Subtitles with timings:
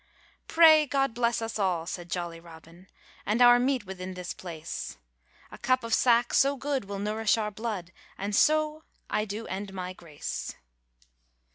[0.47, 2.87] 'Pray God bless us all,' said jolly Robin,
[3.23, 4.97] 'And our meat within this place;
[5.51, 9.73] A cup of sack so good will nourish our blood, And so I do end
[9.73, 10.55] my grace.